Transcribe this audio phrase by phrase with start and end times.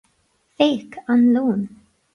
[0.61, 1.65] Féach an leon!